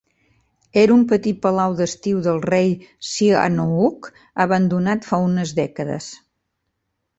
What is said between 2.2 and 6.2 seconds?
del rei Sihanouk, abandonat fa unes dècades.